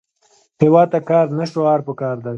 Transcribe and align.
هیواد 0.61 0.87
ته 0.93 0.99
کار، 1.09 1.25
نه 1.37 1.45
شعار 1.51 1.79
پکار 1.87 2.15
دی 2.23 2.29